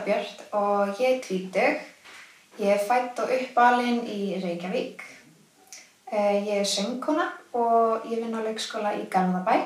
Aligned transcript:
Dagbjörn 0.00 0.26
og 0.52 1.00
ég 1.00 1.16
er 1.16 1.20
tvítug. 1.20 1.80
Ég 2.58 2.68
er 2.72 2.78
fætt 2.88 3.18
og 3.20 3.28
uppalinn 3.34 4.06
í 4.08 4.40
Reykjavík. 4.40 5.02
Eh, 6.12 6.46
Ég 6.46 6.60
er 6.60 6.64
söngkona 6.64 7.26
og 7.52 8.06
ég 8.08 8.22
vinn 8.22 8.34
á 8.34 8.40
leikskóla 8.40 8.94
í 8.96 9.04
Garðabæ. 9.12 9.58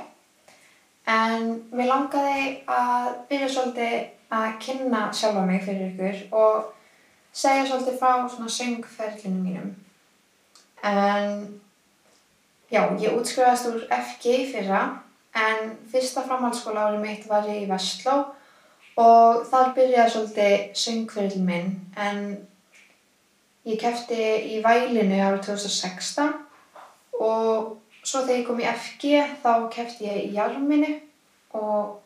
En 1.07 1.63
mér 1.71 1.87
langaði 1.87 2.67
að 2.67 3.09
byrja 3.29 3.49
svolítið 3.49 3.97
að 4.31 4.59
kynna 4.59 5.13
sjálfa 5.13 5.47
mig 5.47 5.63
fyrir 5.63 5.93
ykkur 5.93 6.37
og 6.43 6.73
segja 7.33 7.67
svolítið 7.67 7.99
frá 7.99 8.29
svona 8.29 8.51
söngferlinu 8.51 9.43
mínum. 9.43 9.75
En 10.83 11.61
já, 12.71 12.83
ég 12.99 13.15
útskrifaðist 13.15 13.71
úr 13.71 13.87
FG 13.91 14.39
fyrra 14.53 14.87
en 15.35 15.77
fyrsta 15.93 16.27
framhaldsskóla 16.27 16.89
árið 16.89 17.05
mitt 17.07 17.29
var 17.29 17.47
ég 17.47 17.63
í 17.63 17.71
Vestló 17.71 18.25
og 19.01 19.45
þar 19.51 19.73
byrjaði 19.77 20.13
svolítið 20.15 20.67
söngferðil 20.79 21.47
minn 21.47 21.71
en 21.99 22.21
ég 23.67 23.81
kefti 23.81 24.21
í 24.55 24.61
Vælinu 24.65 25.19
árið 25.19 25.49
2016 25.49 26.35
og 27.25 27.75
svo 28.05 28.23
þegar 28.23 28.39
ég 28.39 28.47
kom 28.47 28.63
í 28.63 28.69
FG 28.71 29.13
þá 29.43 29.53
kefti 29.73 30.09
ég 30.09 30.21
í 30.29 30.35
Jarminu 30.37 30.93
og 31.59 32.01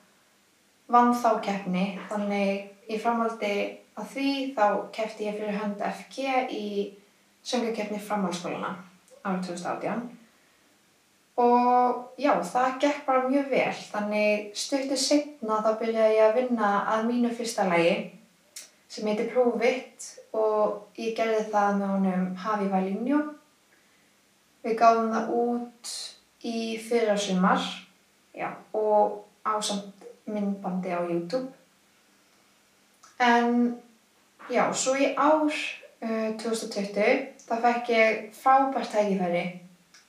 vann 0.88 1.12
þá 1.16 1.40
keppni. 1.44 1.98
Þannig 2.08 2.92
í 2.92 3.00
framhaldi 3.02 3.54
af 3.98 4.12
því 4.14 4.30
þá 4.56 4.66
kefti 4.94 5.28
ég 5.28 5.36
fyrir 5.40 5.58
hönd 5.58 5.82
FG 5.84 6.30
í 6.54 6.68
söngakeppni 7.44 8.00
framhaldsskólana 8.00 8.76
árið 9.24 9.50
2018 9.50 10.17
og 11.38 12.14
já, 12.18 12.32
það 12.42 12.78
gekk 12.82 13.02
bara 13.06 13.28
mjög 13.28 13.50
vel. 13.52 13.74
Þannig 13.92 14.52
stuttu 14.58 14.98
setna 14.98 15.60
þá 15.62 15.70
byrjaði 15.78 16.16
ég 16.16 16.24
að 16.26 16.38
vinna 16.40 16.70
að 16.94 17.04
mínu 17.12 17.32
fyrsta 17.38 17.68
lagi 17.70 17.96
sem 18.88 19.06
heitir 19.06 19.30
Prove 19.30 19.68
It 19.68 20.08
og 20.34 20.98
ég 20.98 21.14
gerði 21.16 21.44
það 21.52 21.76
með 21.78 21.92
honum 21.94 22.24
Hafi 22.42 22.70
Valinjó 22.72 23.20
við 24.64 24.78
gáðum 24.80 25.12
það 25.14 25.34
út 25.38 25.92
í 26.48 26.58
fyrra 26.82 27.14
sumar 27.18 27.62
já, 28.34 28.50
og 28.74 29.24
ásamt 29.46 30.06
myndbandi 30.28 30.90
á 30.92 31.00
YouTube. 31.06 31.52
En 33.18 33.78
já, 34.50 34.66
svo 34.74 34.96
í 34.98 35.12
ár 35.14 35.46
uh, 35.46 36.30
2020 36.38 37.46
þá 37.46 37.54
fekk 37.62 37.94
ég 37.94 38.18
frábært 38.36 38.92
tækifæri 38.92 39.46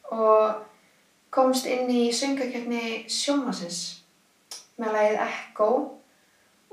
og 0.10 0.66
komst 1.34 1.68
inn 1.70 1.90
í 1.94 2.10
söngakeppni 2.16 3.06
sjónvarsins 3.12 3.80
með 4.80 4.96
lagið 4.96 5.24
Echo 5.26 5.70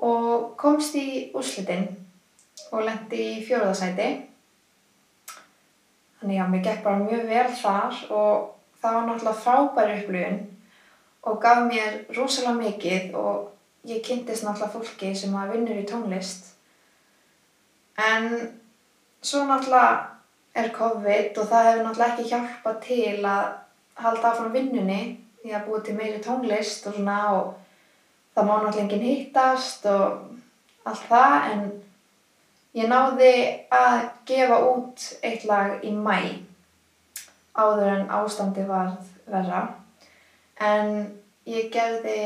og 0.07 0.57
komst 0.61 0.97
í 0.97 1.07
úrslitin 1.37 1.89
og 2.71 2.85
lendi 2.87 3.23
í 3.37 3.45
fjórðasæti. 3.47 4.09
Þannig 6.21 6.43
að 6.43 6.53
mér 6.53 6.65
gekk 6.65 6.85
bara 6.85 7.03
mjög 7.03 7.27
vel 7.31 7.49
þar 7.61 7.99
og 8.11 8.47
það 8.81 8.97
var 8.97 9.07
náttúrulega 9.09 9.43
frábæri 9.45 9.99
upplifun 10.01 10.41
og 11.27 11.39
gaf 11.43 11.63
mér 11.67 12.01
rosalega 12.17 12.57
mikið 12.61 13.17
og 13.19 13.89
ég 13.91 14.03
kynntist 14.07 14.47
náttúrulega 14.47 14.75
fólki 14.75 15.13
sem 15.19 15.35
að 15.37 15.55
vinnur 15.55 15.81
í 15.83 15.87
tónlist. 15.89 16.53
En 18.01 18.29
svo 19.21 19.45
náttúrulega 19.45 20.17
er 20.57 20.73
COVID 20.73 21.39
og 21.41 21.49
það 21.51 21.69
hefur 21.69 21.85
náttúrulega 21.85 22.13
ekki 22.15 22.29
hjálpað 22.33 22.83
til 22.87 23.17
að 23.29 23.47
halda 24.03 24.33
áfram 24.33 24.53
vinnunni 24.55 25.01
því 25.43 25.55
að 25.57 25.69
búið 25.69 25.85
til 25.87 25.97
meiri 25.97 26.23
tónlist 26.25 26.89
og 26.89 26.97
svona 26.97 27.19
og 27.37 27.53
það 28.37 28.49
má 28.49 28.55
náttúrulega 28.55 28.85
enginn 28.85 29.07
hittast 29.07 29.87
og 29.91 30.87
allt 30.87 31.07
það 31.11 31.37
en 31.53 31.63
ég 32.77 32.91
náði 32.91 33.33
að 33.73 33.97
gefa 34.29 34.59
út 34.73 35.07
eitt 35.25 35.47
lag 35.49 35.85
í 35.87 35.95
mæ 35.95 36.19
áður 37.57 37.93
en 37.95 38.11
ástandi 38.13 38.67
varð 38.69 39.09
verra. 39.31 39.63
En 40.61 40.93
ég 41.49 41.71
gerði 41.73 42.19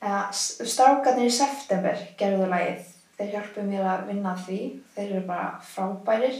eða 0.00 0.22
strákarnir 0.32 1.28
í 1.28 1.34
september 1.34 2.00
gerðu 2.20 2.48
lagið. 2.48 2.86
Þeir 3.18 3.34
hjálpu 3.34 3.64
mér 3.66 3.88
að 3.92 4.06
vinna 4.08 4.32
því. 4.40 4.60
Þeir 4.94 5.10
eru 5.10 5.22
bara 5.28 5.50
frábærir. 5.68 6.38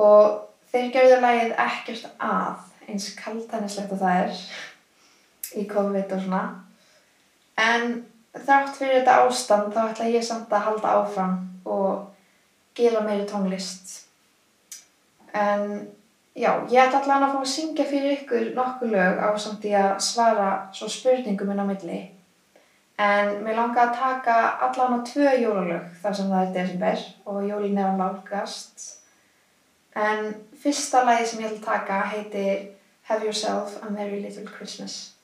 Og 0.00 0.38
þeir 0.72 0.88
gerðu 0.94 1.18
lagið 1.20 1.52
ekkert 1.66 2.08
að 2.16 2.64
eins 2.86 3.10
kaltanislegt 3.18 3.94
að 3.96 4.04
það 4.04 4.20
er 4.22 5.60
í 5.60 5.66
COVID 5.70 6.14
og 6.16 6.22
svona. 6.22 6.42
En 7.56 8.00
þrátt 8.36 8.76
fyrir 8.76 9.00
þetta 9.00 9.20
ástand 9.24 9.74
þá 9.74 9.82
ætla 9.90 10.08
ég 10.12 10.24
samt 10.24 10.52
að 10.52 10.66
halda 10.68 10.96
áfram 11.00 11.36
og 11.64 12.08
gera 12.76 13.02
meiri 13.04 13.26
tónlist. 13.28 14.02
En 15.36 15.88
já, 16.36 16.50
ég 16.70 16.82
ætla 16.82 17.02
allan 17.02 17.28
að 17.28 17.36
fá 17.36 17.40
að 17.40 17.54
syngja 17.54 17.88
fyrir 17.88 18.18
ykkur 18.18 18.52
nokkuð 18.56 18.92
lög 18.92 19.22
á 19.24 19.28
samt 19.40 19.64
í 19.68 19.72
að 19.76 19.96
svara 20.04 20.50
svo 20.76 20.90
spurningum 20.92 21.52
inn 21.52 21.64
á 21.64 21.66
milli. 21.68 22.02
En 22.96 23.42
mér 23.44 23.58
langar 23.58 23.90
að 23.90 23.98
taka 23.98 24.36
allan 24.68 25.00
á 25.00 25.04
tvö 25.04 25.32
jólalög 25.36 25.88
þar 26.00 26.14
sem 26.16 26.30
það 26.32 26.44
er 26.44 26.54
desember 26.54 27.02
og 27.28 27.42
jólin 27.44 27.80
er 27.80 27.90
að 27.90 27.98
nálgast. 28.00 28.86
En 29.96 30.32
fyrsta 30.60 31.04
lagi 31.04 31.26
sem 31.28 31.42
ég 31.44 31.52
ætla 31.52 31.60
að 31.60 31.66
taka 31.66 32.00
heitir 32.12 32.75
Have 33.06 33.22
Yourself 33.22 33.80
a 33.84 33.88
Merry 33.88 34.20
Little 34.20 34.42
Christmas. 34.42 35.15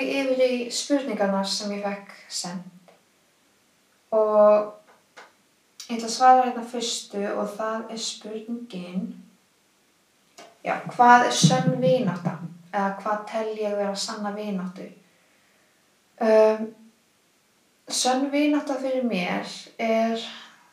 Mig 0.00 0.12
yfir 0.16 0.40
í 0.44 0.52
spurningarnar 0.72 1.48
sem 1.48 1.72
ég 1.76 1.84
fekk 1.84 2.12
send 2.32 2.92
og 4.16 4.72
ég 5.90 5.98
ætla 5.98 6.08
að 6.08 6.14
svara 6.14 6.46
hérna 6.46 6.64
fyrstu 6.66 7.22
og 7.34 7.50
það 7.58 7.92
er 7.92 8.00
spurningin 8.04 9.04
já, 10.64 10.74
hvað 10.88 11.26
er 11.28 11.36
sönn 11.36 11.76
vinátta? 11.82 12.38
Eða 12.70 12.90
hvað 13.00 13.22
tel 13.26 13.48
ég 13.58 13.72
vera 13.74 13.94
sanna 13.98 14.30
vináttu? 14.34 14.86
Um, 16.22 16.68
sönn 17.90 18.28
vinátta 18.32 18.78
fyrir 18.80 19.06
mér 19.10 19.48
er 19.78 20.16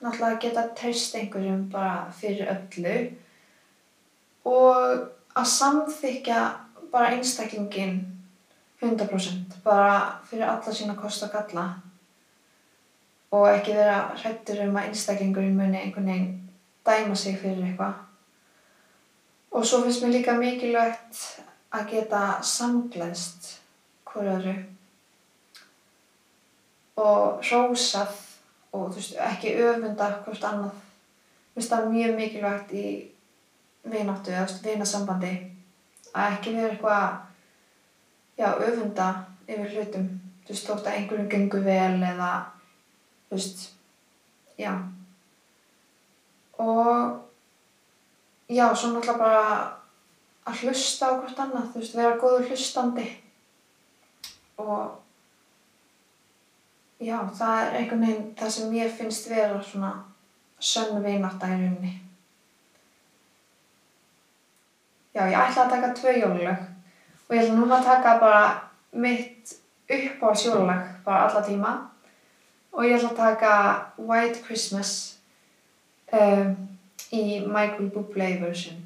náttúrulega 0.01 0.33
að 0.35 0.41
geta 0.45 0.67
treyst 0.77 1.15
einhverjum 1.17 1.65
bara 1.73 2.11
fyrir 2.13 2.51
öllu 2.53 2.99
og 4.47 5.09
að 5.37 5.49
samþykja 5.53 6.43
bara 6.93 7.17
einstaklingin 7.17 8.05
100% 8.81 9.61
bara 9.63 10.19
fyrir 10.29 10.45
alla 10.45 10.73
sína 10.73 10.95
kost 10.95 11.23
og 11.23 11.31
galla. 11.33 11.67
Og 13.31 13.47
ekki 13.51 13.73
vera 13.75 14.01
hrættur 14.15 14.61
um 14.67 14.77
að 14.77 14.91
einstaklingurinn 14.91 15.57
muni 15.57 15.81
einhvern 15.81 16.11
veginn 16.11 16.49
dæma 16.87 17.15
sig 17.15 17.39
fyrir 17.41 17.65
eitthvað. 17.65 17.93
Og 19.51 19.65
svo 19.65 19.81
finnst 19.83 20.03
mér 20.03 20.13
líka 20.13 20.37
mikilvægt 20.37 21.21
að 21.73 21.89
geta 21.91 22.21
samgleðst 22.43 23.49
hverju 24.07 24.35
öðru. 24.37 24.55
Og 26.97 27.43
hrósað 27.45 28.15
og 28.71 28.95
veist, 28.95 29.17
ekki 29.17 29.55
öfunda 29.61 30.09
hvort 30.23 30.43
annað. 30.43 30.73
Mér 30.73 31.57
finnst 31.57 31.73
það 31.73 31.91
mjög 31.93 32.17
mikilvægt 32.21 32.73
í 32.77 32.87
vináttu 33.87 34.33
eða 34.33 34.59
vinasambandi. 34.63 35.33
Að 36.13 36.37
ekki 36.37 36.53
vera 36.55 36.71
eitthvað, 36.73 37.17
já, 38.37 38.47
öfunda 38.53 39.07
yfir 39.47 39.73
hlutum. 39.73 40.09
Þú 40.47 40.53
veist, 40.53 40.67
þótt 40.67 40.87
að 40.87 40.99
einhverjum 40.99 41.31
gengur 41.31 41.65
vel 41.65 42.03
eða, 42.07 42.29
þú 43.27 43.39
veist, 43.39 43.63
já. 44.59 44.71
Og, 46.63 47.17
já, 48.47 48.65
svo 48.71 48.93
náttúrulega 48.93 49.17
bara 49.19 49.41
að 50.47 50.63
hlusta 50.63 51.11
á 51.11 51.17
hvort 51.17 51.43
annað, 51.43 51.73
þú 51.73 51.83
veist, 51.83 51.97
vera 51.97 52.21
góður 52.21 52.47
hlustandi 52.51 53.09
og 54.57 54.95
Já, 56.97 57.17
það 57.29 57.59
er 57.61 57.75
einhvern 57.77 58.01
veginn 58.01 58.29
það 58.37 58.53
sem 58.55 58.69
mér 58.73 58.87
finnst 58.97 59.27
vera 59.29 59.57
svona 59.61 59.91
sönn 60.57 61.03
vinátta 61.03 61.49
í 61.51 61.57
rauninni. 61.59 61.91
Já, 65.13 65.27
ég 65.29 65.37
ætla 65.37 65.67
að 65.67 65.75
taka 65.75 65.91
tvö 65.99 66.15
jólulög 66.17 66.63
og 67.27 67.35
ég 67.35 67.43
ætla 67.43 67.55
núna 67.55 67.77
að 67.79 67.83
taka 67.83 68.17
bara 68.19 68.43
mitt 68.91 69.53
uppáhalds 69.89 70.45
jólulag 70.45 70.83
bara 71.05 71.27
alla 71.27 71.41
tíma 71.47 71.73
og 72.71 72.85
ég 72.85 72.95
ætla 72.97 73.09
að 73.09 73.17
taka 73.17 73.51
White 73.97 74.43
Christmas 74.45 75.17
um, 76.13 76.55
í 77.11 77.39
Michael 77.47 77.89
Bublé 77.93 78.41
version. 78.41 78.83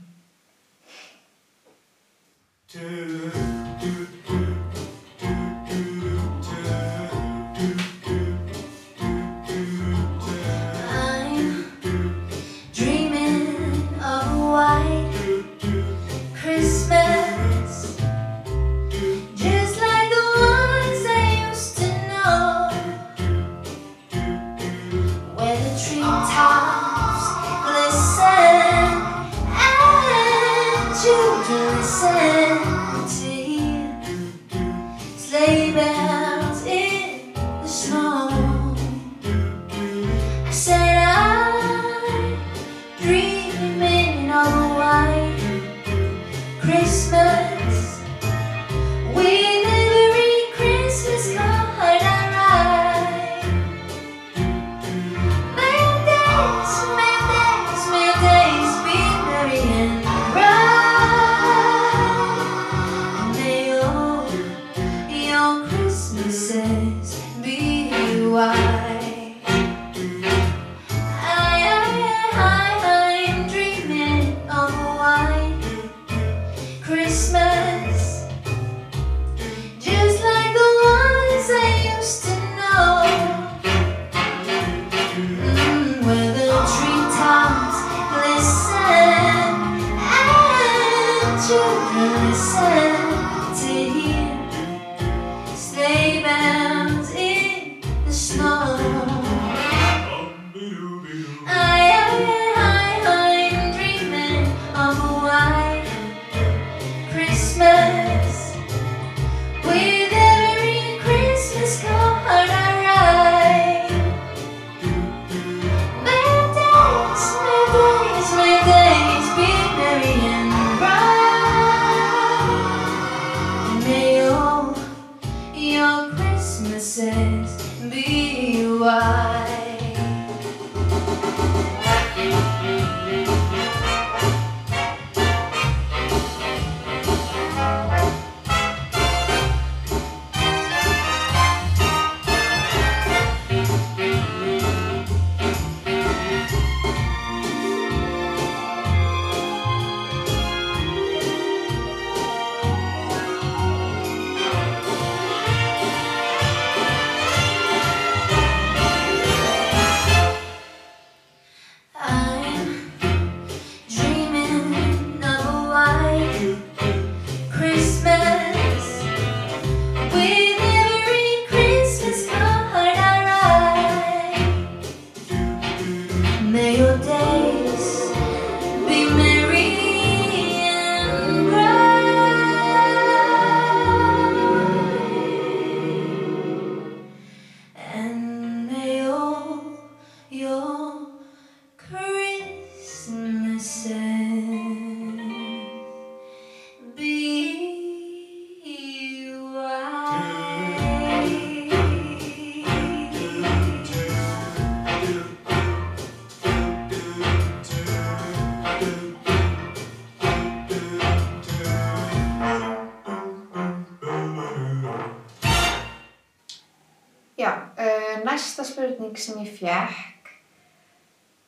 Spurning 219.02 219.18
sem 219.18 219.40
ég 219.42 219.50
fekk 219.58 220.30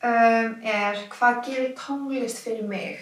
um, 0.01 0.55
er 0.65 0.97
hvað 1.13 1.41
gerir 1.45 1.75
tónlist 1.77 2.41
fyrir 2.41 2.65
mig? 2.65 2.97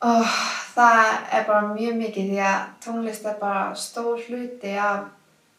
Oh, 0.00 0.32
það 0.74 1.10
er 1.32 1.44
bara 1.44 1.74
mjög 1.74 1.98
mikið 2.00 2.30
því 2.30 2.40
að 2.44 2.64
tónlist 2.84 3.28
er 3.28 3.36
bara 3.40 3.74
stór 3.76 4.20
hluti 4.24 4.72
af 4.72 5.04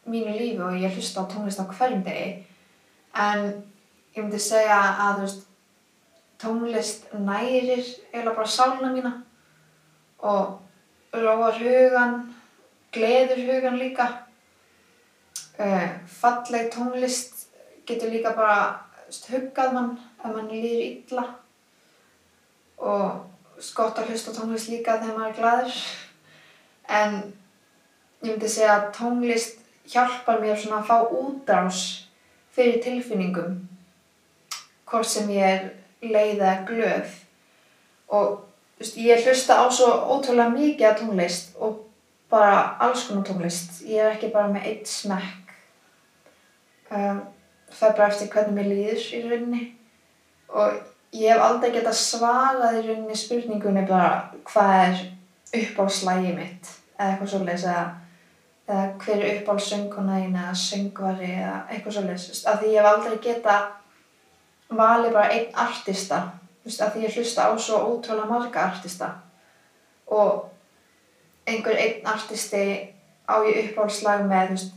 mínu 0.06 0.34
lífi 0.34 0.62
og 0.62 0.74
ég 0.78 0.94
hlusta 0.94 1.22
á 1.22 1.30
tónlist 1.30 1.62
á 1.62 1.70
hverjum 1.70 2.02
degi. 2.06 2.44
En 3.14 3.46
ég 4.14 4.22
myndi 4.22 4.42
segja 4.42 4.82
að 5.06 5.22
veist, 5.22 5.46
tónlist 6.42 7.10
nærir 7.14 7.78
eiginlega 8.12 8.36
bara 8.36 8.50
sálina 8.58 8.90
mína 8.92 9.16
og 10.18 10.58
róar 11.14 11.58
hugan, 11.62 12.22
gleður 12.92 13.42
hugan 13.46 13.78
líka. 13.78 14.25
Uh, 15.56 15.88
falleg 16.04 16.68
tónlist 16.68 17.46
getur 17.88 18.10
líka 18.12 18.34
bara 18.36 18.86
huggað 19.30 19.72
mann 19.72 19.94
ef 20.20 20.26
mann 20.28 20.50
líður 20.50 20.82
illa. 20.84 21.24
Og 22.76 23.22
gott 23.76 23.96
að 23.96 24.10
hlusta 24.10 24.34
tónlist 24.36 24.68
líka 24.68 24.98
þegar 25.00 25.16
maður 25.16 25.30
er 25.30 25.38
glaður. 25.38 25.78
En 26.98 27.16
ég 28.20 28.34
myndi 28.34 28.50
segja 28.52 28.74
að 28.74 28.90
tónlist 28.98 29.64
hjálpar 29.88 30.42
mér 30.42 30.60
svona 30.60 30.82
að 30.82 30.90
fá 30.90 31.14
útrás 31.22 31.80
fyrir 32.52 32.82
tilfinningum 32.84 33.56
hvort 34.86 35.08
sem 35.08 35.32
ég 35.32 35.54
er 35.54 35.64
leið 36.04 36.36
eða 36.36 36.54
glöð. 36.68 37.16
Og 38.12 38.28
veist, 38.76 39.00
ég 39.00 39.24
hlusta 39.24 39.56
á 39.56 39.64
svo 39.72 39.88
ótrúlega 40.12 40.52
mikið 40.52 41.00
tónlist 41.00 41.56
og 41.56 41.80
bara 42.28 42.76
alls 42.84 43.08
konar 43.08 43.24
tónlist. 43.24 43.80
Ég 43.88 44.04
er 44.04 44.18
ekki 44.18 44.34
bara 44.36 44.52
með 44.52 44.68
eitt 44.74 44.92
smekk 44.92 45.45
um, 46.90 47.20
það 47.70 47.88
er 47.88 47.96
bara 47.98 48.08
eftir 48.12 48.30
hvernig 48.32 48.56
mér 48.56 48.70
líður 48.70 49.04
í 49.16 49.22
rauninni. 49.26 49.62
Og 50.48 50.80
ég 51.16 51.32
hef 51.32 51.42
aldrei 51.42 51.70
getað 51.74 52.00
svarað 52.00 52.80
í 52.80 52.82
rauninni 52.86 53.18
spurningunni 53.18 53.84
bara 53.88 54.10
hvað 54.46 54.74
er 54.80 55.04
uppáhaldslægi 55.60 56.34
mitt? 56.36 56.72
Eða 56.96 57.10
eitthvað 57.10 57.32
svoleiðis 57.32 57.66
eða, 57.70 57.84
eða 58.68 58.86
hver 59.02 59.22
er 59.22 59.40
uppáhaldssöngkona 59.40 60.20
þín? 60.22 60.38
Eða 60.42 60.56
söngvari? 60.62 61.30
Eða 61.36 61.58
eitthvað 61.70 61.98
svoleiðis. 61.98 62.42
Af 62.46 62.60
því 62.60 62.72
ég 62.72 62.80
hef 62.80 62.90
aldrei 62.92 63.18
getað 63.26 64.76
valið 64.82 65.16
bara 65.16 65.32
einn 65.36 65.62
artista. 65.66 66.20
Veist, 66.66 66.82
af 66.82 66.94
því 66.94 67.06
ég 67.06 67.16
hlusta 67.18 67.46
á 67.46 67.50
svo 67.58 67.82
ótrúlega 67.92 68.30
marga 68.30 68.68
artista. 68.70 69.12
Og 70.06 70.46
einhver 71.46 71.78
einn 71.78 72.06
artisti 72.10 72.64
á 73.26 73.34
ég 73.46 73.70
uppáhaldslag 73.70 74.24
með 74.26 74.54
veist, 74.54 74.72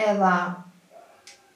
eða 0.00 0.34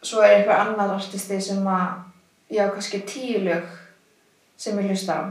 svo 0.02 0.22
er 0.22 0.36
einhver 0.36 0.60
annar 0.62 0.94
artisti 0.94 1.40
sem 1.40 1.66
að 1.66 2.54
ég 2.54 2.64
á 2.64 2.72
kannski 2.72 3.02
tíu 3.06 3.42
lög 3.44 3.66
sem 4.56 4.78
ég 4.78 4.90
hlusta 4.90 5.18
á 5.18 5.22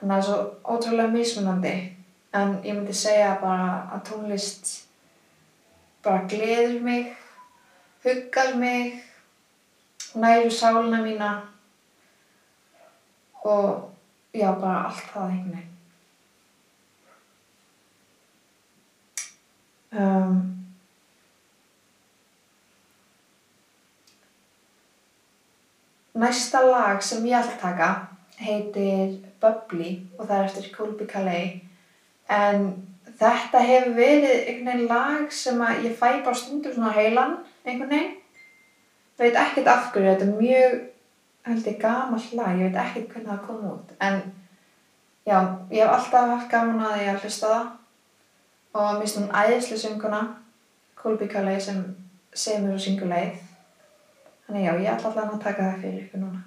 þannig 0.00 0.02
að 0.02 0.08
það 0.08 0.18
er 0.18 0.26
svo 0.28 0.38
ótrúlega 0.74 1.14
mismunandi 1.14 1.74
en 2.32 2.58
ég 2.64 2.74
myndi 2.74 2.96
segja 2.96 3.38
bara 3.40 3.70
að 3.94 4.04
tónlist 4.10 4.74
bara 6.04 6.26
gleður 6.28 6.80
mig 6.82 7.16
huggar 8.04 8.54
mig 8.56 9.02
næru 10.14 10.50
sálina 10.50 11.02
mína 11.02 11.32
og 13.44 13.90
já, 14.34 14.52
bara 14.60 14.84
allt 14.86 15.04
það 15.12 15.30
einhvern 15.30 15.52
veginn. 15.52 15.68
Um, 19.92 20.51
næsta 26.22 26.62
lag 26.66 27.02
sem 27.02 27.26
ég 27.26 27.36
ætla 27.38 27.56
að 27.56 27.62
taka 27.66 27.90
heitir 28.42 29.18
Bubbly 29.42 29.90
og 30.18 30.26
það 30.26 30.38
er 30.38 30.48
eftir 30.48 30.70
Colby 30.76 31.06
Calais. 31.10 31.60
En 32.30 32.68
þetta 33.18 33.62
hefur 33.66 33.96
verið 33.96 34.48
einhvern 34.48 34.68
veginn 34.70 34.88
lag 34.90 35.34
sem 35.34 35.60
að 35.62 35.86
ég 35.88 35.98
fæ 35.98 36.22
bara 36.24 36.38
stundur 36.38 36.74
svona 36.74 36.94
heilan 36.96 37.36
einhvern 37.64 37.90
veginn. 37.90 38.16
Veit 39.18 39.36
ekkert 39.38 39.68
af 39.70 39.90
hverju, 39.92 40.08
þetta 40.08 40.26
er 40.26 40.40
mjög 40.40 40.78
held 41.46 41.66
ég 41.66 41.78
gamall 41.82 42.28
lag, 42.38 42.58
ég 42.58 42.70
veit 42.70 42.80
ekkert 42.84 43.12
hvernig 43.12 43.30
það 43.30 43.44
kom 43.46 43.64
út. 43.72 43.94
En 44.00 44.22
já, 45.26 45.38
ég 45.70 45.82
hef 45.82 45.94
alltaf 45.96 46.34
haft 46.36 46.50
gaman 46.50 46.84
að 46.86 46.98
því 46.98 47.08
að 47.12 47.24
hlusta 47.26 47.54
það. 47.54 47.70
Og 48.72 48.86
mér 48.88 49.00
finnst 49.02 49.18
hún 49.20 49.32
æðislega 49.36 49.82
sönguna 49.82 50.22
Colby 50.96 51.28
Calais 51.28 51.66
sem 51.68 51.82
semur 52.32 52.78
og 52.78 52.80
syngur 52.80 53.10
leið 53.10 53.40
þannig 54.52 54.66
já, 54.68 54.72
ég 54.84 54.90
ætla 54.92 55.10
allan 55.10 55.32
að 55.32 55.38
taka 55.46 55.68
það 55.70 55.78
fyrir 55.80 56.02
ykkur 56.04 56.20
núna 56.26 56.42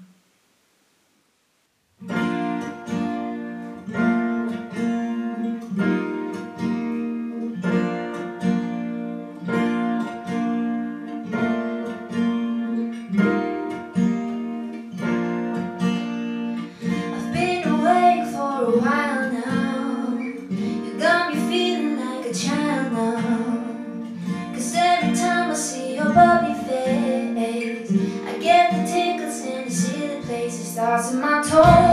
crossing 30.95 31.19
my 31.19 31.41
toes. 31.41 31.84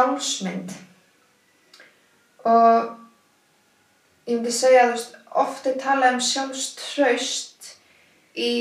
Sjálfsmynd? 0.00 0.72
Og 2.44 2.96
ég 4.26 4.38
myndi 4.38 4.52
segja 4.54 4.86
að 4.86 4.92
þú 4.92 4.96
veist, 4.96 5.16
oft 5.30 5.66
er 5.68 5.80
talað 5.80 6.16
um 6.16 6.22
sjálfstraust 6.24 7.68
í 8.40 8.52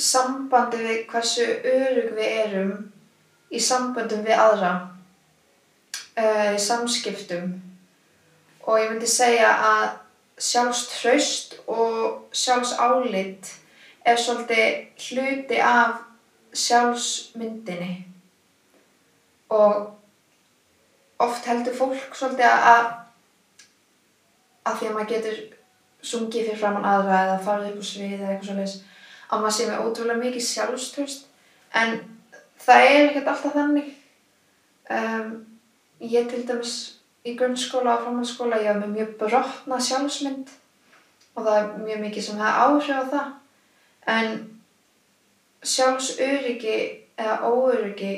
sambandi 0.00 0.80
við 0.82 1.04
hversu 1.10 1.46
örug 1.46 2.14
við 2.16 2.32
erum 2.44 2.72
í 3.50 3.60
sambandum 3.62 4.24
við 4.26 4.38
aðra, 4.38 4.72
uh, 6.16 6.50
í 6.54 6.60
samskiptum. 6.60 7.54
Og 8.66 8.80
ég 8.80 8.92
myndi 8.92 9.08
segja 9.10 9.50
að 9.70 9.86
sjálfstraust 10.40 11.58
og 11.70 12.34
sjálfsálit 12.34 13.54
er 14.06 14.18
svolítið 14.18 15.06
hluti 15.06 15.62
af 15.62 16.00
sjálfsmyndinni. 16.56 17.94
Og 19.50 19.99
oft 21.26 21.48
heldur 21.48 21.76
fólk 21.76 22.16
svolítið 22.16 22.48
að 22.50 22.86
að 24.68 24.78
því 24.78 24.88
að 24.88 24.94
maður 24.94 25.10
getur 25.14 25.40
sungið 26.10 26.46
fyrir 26.46 26.60
framann 26.60 26.88
aðra 26.88 27.18
eða 27.24 27.40
farið 27.44 27.72
upp 27.72 27.82
á 27.84 27.90
svið 27.90 28.14
eða 28.16 28.30
eitthvað 28.30 28.48
svoleiðis 28.50 28.76
að 29.30 29.42
maður 29.42 29.56
sé 29.56 29.66
með 29.68 29.82
ótrúlega 29.84 30.22
mikið 30.24 30.46
sjálfströst 30.46 31.26
en 31.80 31.98
það 32.60 32.86
er 32.86 33.02
ekkert 33.08 33.30
alltaf 33.32 33.56
þannig. 33.56 33.90
Um, 34.90 35.28
ég 36.02 36.30
til 36.30 36.42
dæmis 36.48 36.74
í 37.24 37.36
grunnskóla 37.38 37.98
og 37.98 38.06
framhaldsskóla 38.06 38.62
ég 38.62 38.72
haf 38.72 38.80
með 38.80 38.96
mjög 38.96 39.12
brotna 39.20 39.80
sjálfsmynd 39.86 40.54
og 41.36 41.44
það 41.44 41.58
er 41.60 41.68
mjög 41.84 42.02
mikið 42.06 42.26
sem 42.26 42.40
hefur 42.40 42.64
áhrif 42.64 42.96
á 42.96 43.04
það. 43.14 43.28
En 44.10 44.32
sjálfsöryggi 45.62 46.76
eða 47.20 47.36
óöryggi 47.44 48.14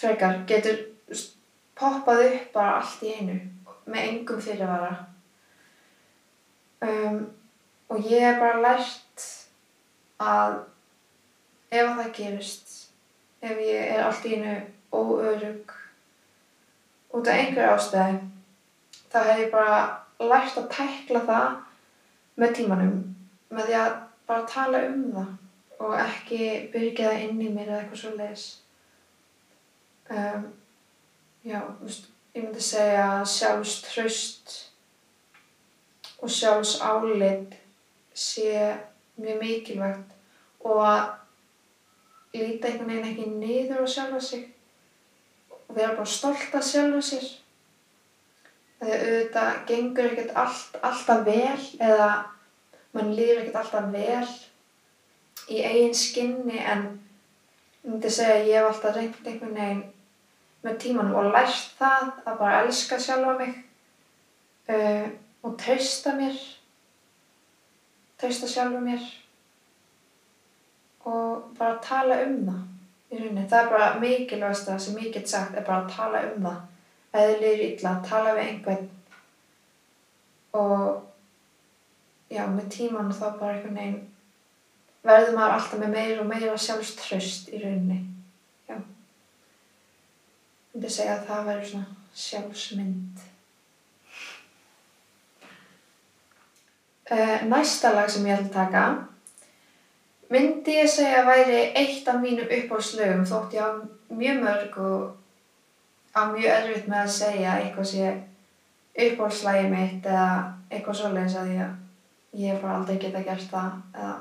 frekar 0.00 0.42
getur 0.48 0.80
þú 1.74 1.88
veist, 1.88 2.04
poppað 2.04 2.24
upp 2.28 2.52
bara 2.52 2.76
allt 2.80 3.02
í 3.02 3.14
einu 3.18 3.40
með 3.86 4.08
engum 4.08 4.40
fyrirvara. 4.40 5.06
Um, 6.84 7.18
og 7.88 8.06
ég 8.10 8.20
hef 8.20 8.38
bara 8.38 8.60
lært 8.60 9.26
að 10.20 10.60
ef 11.70 11.88
að 11.88 11.98
það 11.98 12.12
gerist 12.16 12.72
ef 13.44 13.58
ég 13.58 13.92
er 13.94 14.04
allt 14.04 14.26
í 14.26 14.36
einu 14.36 14.54
óörug 14.94 15.74
út 17.14 17.28
af 17.28 17.38
einhverju 17.38 17.70
ástæði 17.74 18.18
þá 19.12 19.18
hef 19.28 19.40
ég 19.44 19.52
bara 19.52 19.78
lært 20.20 20.58
að 20.58 20.68
tækla 20.74 21.24
það 21.28 21.48
með 22.40 22.54
tímanum 22.58 22.98
með 23.54 23.70
því 23.70 23.78
að 23.80 23.96
bara 24.28 24.50
tala 24.50 24.84
um 24.88 25.06
það 25.14 25.32
og 25.84 25.96
ekki 26.00 26.42
byrja 26.72 27.10
það 27.10 27.24
inn 27.26 27.40
í 27.42 27.50
mér 27.52 27.70
eða 27.70 27.80
eitthvað 27.82 28.00
svo 28.02 28.12
leiðis 28.18 28.46
um, 30.10 30.46
já, 31.44 31.60
veist, 31.80 32.08
ég 32.34 32.46
myndi 32.46 32.62
segja 32.64 33.04
að 33.18 33.28
sjálfstraust 33.34 34.54
og 36.24 36.32
sjálfsálit 36.32 37.58
sé 38.16 38.54
mjög 39.20 39.40
mikilvægt 39.42 40.14
og 40.64 40.80
að 40.88 41.02
líta 42.34 42.70
einhvern 42.70 42.90
veginn 42.90 43.10
ekki 43.10 43.26
niður 43.30 43.84
á 43.84 43.86
sjálfa 43.86 44.20
sig 44.24 44.46
og 45.50 45.76
vera 45.76 45.94
bara 45.94 46.08
stolt 46.08 46.54
af 46.56 46.64
sjálfa 46.66 47.02
sér. 47.04 47.26
Þegar 48.80 49.04
auðvitað 49.04 49.60
gengur 49.68 50.08
ekkert 50.10 50.32
allt, 50.40 50.78
alltaf 50.82 51.22
vel 51.28 51.60
eða 51.78 52.08
mann 52.96 53.14
líður 53.14 53.44
ekkert 53.44 53.60
alltaf 53.60 53.92
vel 53.92 54.26
í 55.52 55.60
eigin 55.60 55.96
skinni 55.96 56.58
en 56.58 56.86
ég 57.84 57.90
myndi 57.92 58.10
segja 58.10 58.40
að 58.40 58.48
ég 58.48 58.58
hef 58.58 58.70
alltaf 58.70 58.96
reynt 58.96 59.28
einhvern 59.28 59.58
veginn 59.60 59.84
með 60.64 60.78
tímanum 60.80 61.18
og 61.20 61.30
lært 61.34 61.74
það 61.78 62.10
að 62.24 62.38
bara 62.40 62.60
elska 62.64 62.98
sjálfa 63.00 63.34
mig 63.40 63.54
uh, 64.72 65.06
og 65.44 65.56
treysta 65.60 66.14
mér 66.16 66.38
treysta 68.20 68.48
sjálfa 68.48 68.80
mér 68.80 69.02
og 71.04 71.50
bara 71.58 71.80
tala 71.84 72.22
um 72.24 72.38
það 72.46 72.62
í 73.12 73.18
rauninni. 73.18 73.48
Það 73.50 73.60
er 73.60 73.72
bara 73.74 73.88
mikilvægast 74.00 74.68
það 74.68 74.78
sem 74.80 75.02
ég 75.02 75.12
get 75.14 75.28
sagt 75.30 75.58
er 75.58 75.66
bara 75.66 75.82
að 75.84 75.92
tala 75.92 76.22
um 76.30 76.46
það. 76.46 76.62
Þið 77.14 77.34
liður 77.42 77.64
illa, 77.66 77.92
tala 78.08 78.32
við 78.34 78.48
einhvern 78.48 78.88
og 80.54 80.88
já, 82.30 82.46
með 82.46 82.66
tímanum 82.72 83.12
þá 83.14 83.26
bara 83.38 83.52
einhvern 83.52 83.78
veginn 83.78 84.02
verður 85.04 85.36
maður 85.36 85.56
alltaf 85.58 85.80
með 85.82 85.94
meira 85.98 86.20
og 86.22 86.28
meira 86.30 86.56
sjálfströst 86.58 87.52
í 87.52 87.60
rauninni. 87.60 88.00
Ég 90.74 90.80
myndi 90.80 90.90
segja 90.90 91.12
að 91.14 91.26
það 91.28 91.44
verður 91.48 91.66
svona 91.70 92.18
sjálfsmynd. 92.18 93.20
Uh, 97.04 97.44
næsta 97.46 97.92
lag 97.94 98.08
sem 98.10 98.26
ég 98.26 98.40
ætla 98.40 98.48
að 98.48 98.54
taka 98.56 98.84
myndi 100.32 100.74
ég 100.80 100.88
segja 100.90 101.20
að 101.20 101.28
væri 101.28 101.58
eitt 101.78 102.08
af 102.10 102.18
mínum 102.22 102.48
uppáhaldslögum 102.48 103.26
þótt 103.28 103.54
ég 103.54 103.62
á 103.62 103.70
mjög 104.18 104.40
mörg 104.42 104.78
og 104.82 105.04
á 106.16 106.20
mjög 106.32 106.50
erfitt 106.54 106.88
með 106.88 107.02
að 107.02 107.12
segja 107.18 107.58
eitthvað 107.60 107.90
sé 107.90 108.12
uppáhaldslægi 108.94 109.68
mitt 109.70 110.08
eða 110.08 110.28
eitthvað 110.70 110.98
svoleiðis 111.00 111.36
að 111.38 111.52
ég, 111.54 111.76
ég 112.40 112.62
bara 112.62 112.78
aldrei 112.80 112.98
geta 113.02 113.22
gert 113.26 113.46
það 113.52 113.76
eða 113.94 114.16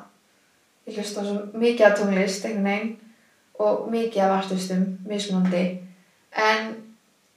ég 0.85 0.99
hlusta 0.99 1.25
svo 1.25 1.63
mikið 1.63 1.87
af 1.87 1.97
tónlist 1.97 2.45
einhvern 2.45 2.69
veginn 2.69 2.93
og 3.63 3.89
mikið 3.93 4.25
af 4.27 4.35
artistum, 4.41 4.85
mismunandi 5.07 5.63
en 6.39 6.75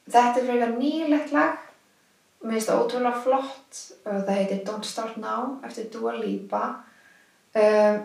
þetta 0.06 0.40
er 0.40 0.48
frekar 0.48 0.76
nýlegt 0.78 1.32
lag 1.37 1.62
Mér 2.46 2.61
finnst 2.61 2.68
það 2.70 2.82
ótrúlega 2.82 3.22
flott 3.24 3.78
og 4.06 4.18
það 4.26 4.37
heitir 4.38 4.59
Don't 4.66 4.87
Start 4.87 5.16
Now 5.18 5.56
eftir 5.66 5.88
Dua 5.90 6.12
Lipa. 6.14 6.62
Um, 7.56 8.04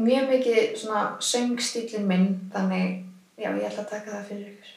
mjög 0.00 0.30
mikið 0.30 0.60
svona 0.80 1.02
söngstílinn 1.20 2.06
minn 2.08 2.28
þannig 2.54 3.02
já 3.36 3.50
ég 3.50 3.66
ætla 3.66 3.84
að 3.84 3.90
taka 3.90 4.14
það 4.14 4.30
fyrir 4.30 4.46
ykkur. 4.54 4.70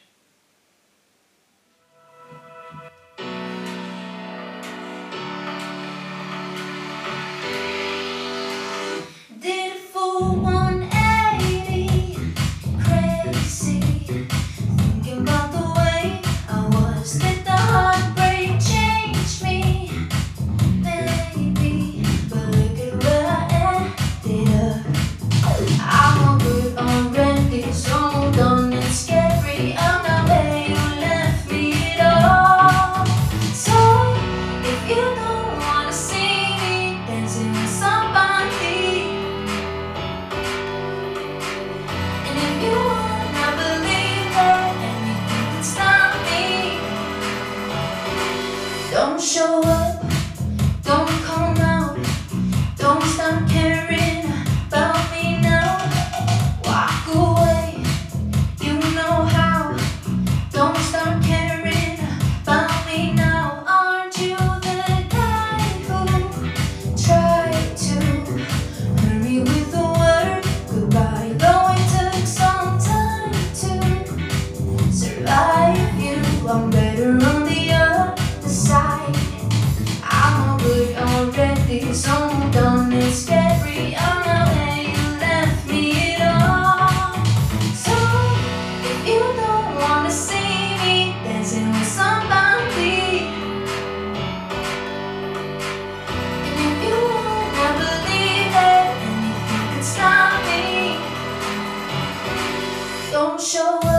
show 103.56 103.95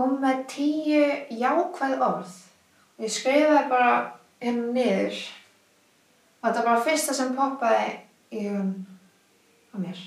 kom 0.00 0.16
með 0.22 0.44
tíu 0.48 1.02
jákvæð 1.36 2.00
orð. 2.00 2.36
Og 2.96 3.04
ég 3.04 3.12
skrifaði 3.12 3.64
bara 3.68 3.96
hérna 4.40 4.70
niður. 4.72 5.18
Og 6.40 6.46
þetta 6.46 6.62
var 6.62 6.68
bara 6.70 6.84
fyrsta 6.86 7.16
sem 7.16 7.34
poppaði 7.36 7.90
í 8.32 8.46
hugun 8.46 8.70
á 9.70 9.76
mér. 9.82 10.00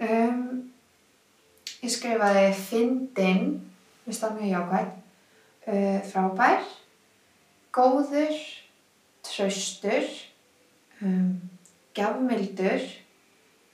Um, 0.00 0.70
ég 1.82 1.90
skrifaði 1.90 2.46
fyndin 2.56 3.50
mér 4.06 4.16
stað 4.16 4.38
mjög 4.38 4.54
jákvæð 4.54 4.92
uh, 5.66 5.98
frábær 6.12 6.70
góður 7.74 8.38
traustur 9.26 10.06
um, 11.02 11.36
gafmildur 11.98 12.86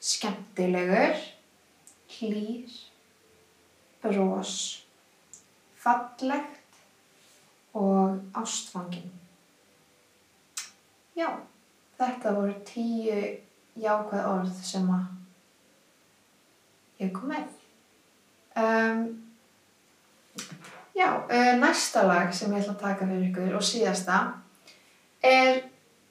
skemmtilegur 0.02 1.22
hlýr 2.16 2.74
Rós 4.06 4.85
fallegt 5.86 6.80
og 7.76 8.18
ástfangin. 8.34 9.12
Já, 11.16 11.28
þetta 12.00 12.32
voru 12.34 12.54
tíu 12.66 13.20
jákvæð 13.80 14.26
orð 14.32 14.58
sem 14.66 14.88
að 14.90 15.04
ég 17.04 17.12
kom 17.14 17.30
með. 17.30 17.46
Um, 18.56 19.02
já, 20.96 21.08
uh, 21.22 21.52
næsta 21.60 22.04
lag 22.08 22.34
sem 22.34 22.52
ég 22.52 22.64
ætla 22.64 22.74
að 22.74 22.82
taka 22.82 23.08
fyrir 23.08 23.28
ykkur 23.30 23.56
og 23.58 23.64
síðasta 23.64 24.20
er 25.22 25.62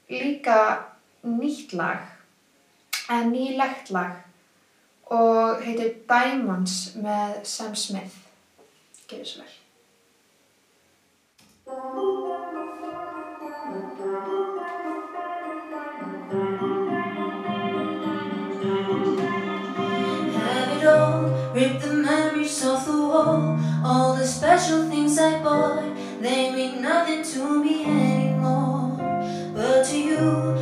líka 0.10 0.60
nýtt 1.26 1.74
lag, 1.74 2.06
en 3.10 3.34
nýlegt 3.34 3.92
lag 3.94 4.22
og 5.14 5.62
heitir 5.66 6.00
Diamonds 6.10 6.96
með 7.02 7.44
Sam 7.46 7.76
Smith. 7.78 8.18
Gjör 9.10 9.26
svo 9.26 9.44
vel. 9.44 9.65
Have 11.68 11.78
it 20.70 20.86
all, 20.86 21.24
rip 21.56 21.82
the 21.82 21.94
memories 21.94 22.64
off 22.64 22.86
the 22.86 22.92
wall. 22.92 23.60
All 23.84 24.16
the 24.16 24.28
special 24.28 24.88
things 24.90 25.18
I 25.18 25.42
bought 25.42 25.84
They 26.22 26.52
mean 26.54 26.84
nothing 26.84 27.24
to 27.34 27.64
me 27.64 27.86
anymore. 27.86 28.98
But 29.56 29.86
to 29.88 29.98
you, 29.98 30.56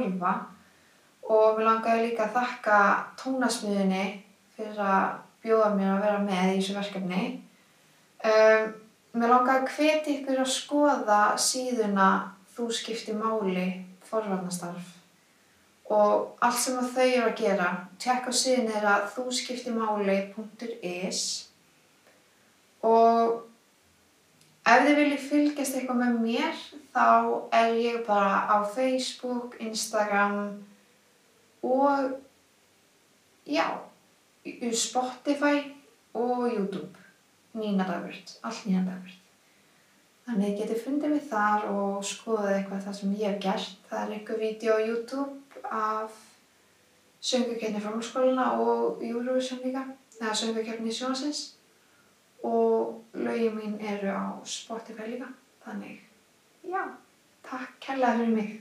að 0.00 0.08
horfa 0.08 0.34
og 1.30 1.58
mér 1.58 1.68
langaði 1.68 2.08
líka 2.08 2.26
að 2.26 2.36
þakka 2.40 2.80
tónasmiðunni 3.20 4.04
fyrir 4.56 4.82
að 4.82 5.06
bjóða 5.44 5.70
mér 5.76 5.92
að 5.94 6.04
vera 6.04 6.22
með 6.24 6.48
í 6.48 6.56
þessu 6.58 6.76
verkefni. 6.76 7.22
Um, 8.20 8.72
mér 9.14 9.32
langaði 9.32 9.60
að 9.60 9.70
hvetja 9.76 10.14
ykkur 10.16 10.42
að 10.42 10.52
skoða 10.56 11.20
síðuna 11.40 12.10
Þú 12.60 12.66
skiptir 12.76 13.16
máli 13.16 13.62
forvarnastarf. 14.04 14.88
Og 15.90 16.36
allt 16.44 16.58
sem 16.60 16.76
að 16.76 16.90
þau 16.92 17.06
eru 17.06 17.28
að 17.30 17.38
gera, 17.38 17.68
tjekka 18.02 18.32
síðan 18.36 18.68
þeirra 18.68 18.96
þúskiptimáli.is 19.14 21.20
og 22.86 23.49
ef 24.68 24.82
þið 24.86 24.98
viljið 25.00 25.28
fylgjast 25.28 25.76
eitthvað 25.78 26.00
með 26.02 26.18
mér 26.24 26.64
þá 26.94 27.06
er 27.60 27.76
ég 27.80 28.02
bara 28.06 28.44
á 28.50 28.56
Facebook, 28.74 29.56
Instagram 29.60 30.40
og 31.62 32.16
já, 33.46 33.66
Spotify 34.72 35.70
og 36.14 36.50
YouTube. 36.52 36.96
Nína 37.52 37.84
Dagbjörn, 37.84 38.36
allt 38.46 38.66
Nína 38.66 38.84
Dagbjörn. 38.86 39.16
Þannig 40.26 40.44
að 40.44 40.50
þið 40.50 40.58
getið 40.60 40.82
fundið 40.84 41.14
mig 41.14 41.22
þar 41.26 41.64
og 41.72 42.04
skoðað 42.06 42.56
eitthvað 42.56 42.84
það 42.84 42.98
sem 42.98 43.14
ég 43.18 43.32
hef 43.32 43.40
gert. 43.42 43.72
Það 43.90 44.02
er 44.02 44.12
einhver 44.16 44.38
vídeo 44.38 44.76
á 44.76 44.86
YouTube 44.86 45.62
af 45.70 46.20
söngukenni 47.20 47.80
framhaldsskólana 47.82 48.52
og 48.62 49.02
Eurovision 49.02 49.64
líka, 49.64 49.82
eða 50.20 50.36
söngukenni 50.38 50.94
sjónsins 50.94 51.40
og 52.42 53.04
lögin 53.12 53.56
mín 53.58 53.78
eru 53.80 54.08
á 54.08 54.24
Spotify 54.44 55.06
líka. 55.10 55.28
Þannig, 55.64 56.00
já, 56.64 56.82
takk 57.44 57.76
kærlega 57.80 58.16
fyrir 58.18 58.34
mig. 58.34 58.54